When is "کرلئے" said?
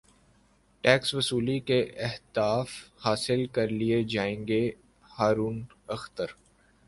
3.53-4.01